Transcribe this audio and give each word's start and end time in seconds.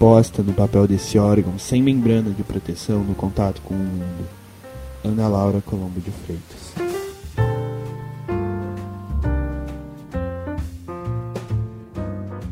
posta 0.00 0.42
no 0.42 0.54
papel 0.54 0.86
desse 0.86 1.18
órgão 1.18 1.58
sem 1.58 1.82
membrana 1.82 2.30
de 2.30 2.42
proteção 2.42 3.04
no 3.04 3.14
contato 3.14 3.60
com 3.60 3.74
o 3.74 3.76
mundo. 3.76 4.26
Ana 5.04 5.28
Laura 5.28 5.60
Colombo 5.60 6.00
de 6.00 6.10
Freitas. 6.10 6.72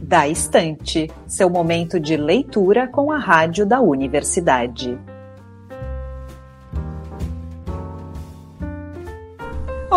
Da 0.03 0.29
Estante, 0.29 1.11
seu 1.27 1.49
momento 1.49 1.99
de 1.99 2.19
leitura 2.19 2.87
com 2.87 3.11
a 3.11 3.17
rádio 3.17 3.65
da 3.65 3.81
universidade. 3.81 4.99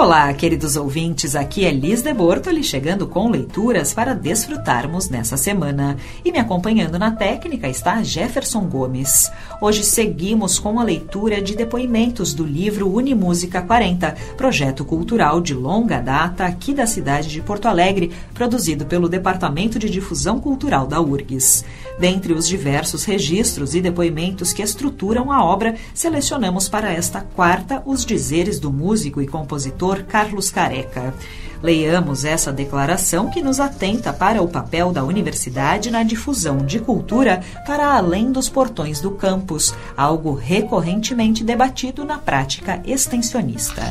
Olá, 0.02 0.34
queridos 0.34 0.78
ouvintes, 0.78 1.36
aqui 1.36 1.64
é 1.64 1.70
Liz 1.70 2.02
de 2.02 2.12
Bortoli 2.12 2.64
chegando 2.64 3.06
com 3.06 3.30
leituras 3.30 3.94
para 3.94 4.16
desfrutarmos 4.16 5.12
nessa 5.12 5.38
semana. 5.38 5.96
E 6.26 6.32
me 6.32 6.40
acompanhando 6.40 6.98
na 6.98 7.12
técnica 7.12 7.70
está 7.70 8.02
Jefferson 8.02 8.62
Gomes. 8.62 9.32
Hoje 9.62 9.84
seguimos 9.84 10.58
com 10.58 10.80
a 10.80 10.84
leitura 10.84 11.40
de 11.40 11.56
depoimentos 11.56 12.34
do 12.34 12.44
livro 12.44 12.92
Unimúsica 12.92 13.62
40, 13.62 14.16
projeto 14.36 14.84
cultural 14.84 15.40
de 15.40 15.54
longa 15.54 16.00
data 16.00 16.46
aqui 16.46 16.74
da 16.74 16.88
cidade 16.88 17.30
de 17.30 17.40
Porto 17.40 17.68
Alegre, 17.68 18.12
produzido 18.34 18.88
pelo 18.88 19.08
Departamento 19.08 19.78
de 19.78 19.88
Difusão 19.88 20.40
Cultural 20.40 20.88
da 20.88 21.00
URGS. 21.00 21.64
Dentre 22.02 22.34
os 22.34 22.48
diversos 22.48 23.04
registros 23.04 23.76
e 23.76 23.80
depoimentos 23.80 24.52
que 24.52 24.64
estruturam 24.64 25.32
a 25.32 25.46
obra, 25.46 25.76
selecionamos 25.94 26.68
para 26.68 26.92
esta 26.92 27.22
quarta 27.22 27.84
os 27.86 28.04
dizeres 28.04 28.60
do 28.60 28.74
músico 28.74 29.22
e 29.22 29.28
compositor 29.28 30.04
Carlos 30.06 30.50
Careca. 30.50 31.14
Leiamos 31.62 32.26
essa 32.26 32.52
declaração 32.52 33.30
que 33.30 33.40
nos 33.40 33.60
atenta 33.60 34.12
para 34.12 34.42
o 34.42 34.48
papel 34.48 34.92
da 34.92 35.04
universidade 35.04 35.92
na 35.92 36.02
difusão 36.02 36.66
de 36.66 36.80
cultura 36.80 37.44
para 37.68 37.94
além 37.94 38.32
dos 38.32 38.50
portões 38.50 39.00
do 39.00 39.12
campus, 39.12 39.72
algo 39.96 40.34
recorrentemente 40.34 41.44
debatido 41.44 42.04
na 42.04 42.18
prática 42.18 42.82
extensionista. 42.84 43.84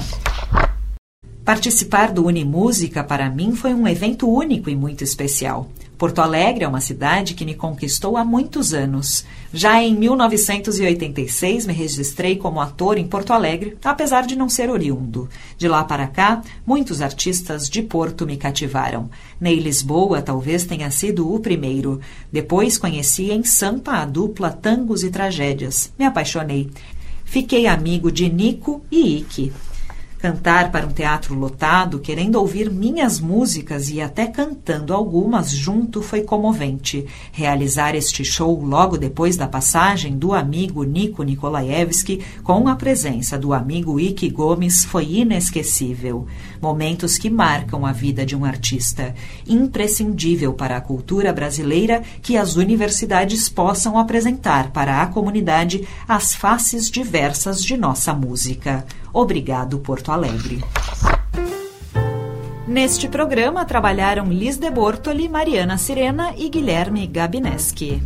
Participar 1.44 2.12
do 2.12 2.26
Unimúsica 2.26 3.02
para 3.02 3.30
mim 3.30 3.54
foi 3.54 3.72
um 3.72 3.88
evento 3.88 4.30
único 4.30 4.68
e 4.68 4.76
muito 4.76 5.02
especial. 5.02 5.70
Porto 5.96 6.20
Alegre 6.20 6.64
é 6.64 6.68
uma 6.68 6.80
cidade 6.80 7.34
que 7.34 7.44
me 7.44 7.54
conquistou 7.54 8.16
há 8.16 8.24
muitos 8.24 8.72
anos. 8.72 9.24
Já 9.52 9.82
em 9.82 9.94
1986 9.94 11.66
me 11.66 11.72
registrei 11.72 12.36
como 12.36 12.60
ator 12.60 12.96
em 12.96 13.06
Porto 13.06 13.32
Alegre, 13.32 13.76
apesar 13.84 14.26
de 14.26 14.36
não 14.36 14.48
ser 14.48 14.70
oriundo. 14.70 15.28
De 15.58 15.66
lá 15.66 15.82
para 15.82 16.06
cá, 16.06 16.42
muitos 16.66 17.02
artistas 17.02 17.68
de 17.68 17.82
Porto 17.82 18.26
me 18.26 18.36
cativaram. 18.36 19.10
Ney 19.40 19.58
Lisboa 19.58 20.22
talvez 20.22 20.64
tenha 20.64 20.90
sido 20.90 21.34
o 21.34 21.40
primeiro. 21.40 22.00
Depois 22.32 22.78
conheci 22.78 23.30
em 23.30 23.42
Sampa 23.44 23.92
a 23.92 24.04
dupla 24.04 24.50
Tangos 24.50 25.02
e 25.02 25.10
Tragédias. 25.10 25.92
Me 25.98 26.04
apaixonei. 26.04 26.70
Fiquei 27.24 27.66
amigo 27.66 28.10
de 28.10 28.28
Nico 28.28 28.82
e 28.90 29.18
Ike. 29.18 29.52
Cantar 30.20 30.70
para 30.70 30.86
um 30.86 30.92
teatro 30.92 31.34
lotado, 31.34 31.98
querendo 31.98 32.36
ouvir 32.36 32.70
minhas 32.70 33.18
músicas 33.18 33.88
e 33.88 34.02
até 34.02 34.26
cantando 34.26 34.92
algumas 34.92 35.50
junto 35.50 36.02
foi 36.02 36.20
comovente. 36.20 37.06
Realizar 37.32 37.94
este 37.94 38.22
show 38.22 38.62
logo 38.62 38.98
depois 38.98 39.38
da 39.38 39.48
passagem 39.48 40.18
do 40.18 40.34
amigo 40.34 40.84
Nico 40.84 41.22
Nikolaevski 41.22 42.22
com 42.44 42.68
a 42.68 42.76
presença 42.76 43.38
do 43.38 43.54
amigo 43.54 43.98
Ike 43.98 44.28
Gomes 44.28 44.84
foi 44.84 45.10
inesquecível. 45.10 46.26
Momentos 46.60 47.16
que 47.16 47.30
marcam 47.30 47.86
a 47.86 47.92
vida 47.92 48.26
de 48.26 48.36
um 48.36 48.44
artista. 48.44 49.14
Imprescindível 49.46 50.52
para 50.52 50.76
a 50.76 50.82
cultura 50.82 51.32
brasileira 51.32 52.02
que 52.20 52.36
as 52.36 52.56
universidades 52.56 53.48
possam 53.48 53.96
apresentar 53.96 54.70
para 54.70 55.00
a 55.00 55.06
comunidade 55.06 55.88
as 56.06 56.34
faces 56.34 56.90
diversas 56.90 57.62
de 57.62 57.74
nossa 57.74 58.12
música. 58.12 58.84
Obrigado, 59.12 59.78
Porto 59.78 60.12
Alegre. 60.12 60.60
Neste 62.66 63.08
programa 63.08 63.64
trabalharam 63.64 64.28
Liz 64.28 64.56
de 64.56 64.70
Bortoli, 64.70 65.28
Mariana 65.28 65.76
Sirena 65.76 66.34
e 66.36 66.48
Guilherme 66.48 67.06
Gabineski. 67.06 68.00